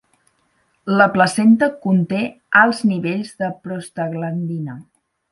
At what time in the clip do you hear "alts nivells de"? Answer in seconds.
2.61-3.51